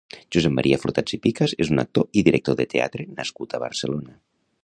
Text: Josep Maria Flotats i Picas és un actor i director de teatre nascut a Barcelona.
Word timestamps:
Josep 0.35 0.53
Maria 0.53 0.79
Flotats 0.85 1.15
i 1.17 1.19
Picas 1.25 1.53
és 1.65 1.71
un 1.75 1.83
actor 1.83 2.19
i 2.21 2.25
director 2.29 2.59
de 2.61 2.67
teatre 2.73 3.07
nascut 3.21 3.53
a 3.53 3.61
Barcelona. 3.67 4.19